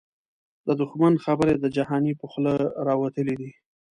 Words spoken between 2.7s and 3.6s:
راوتلی دې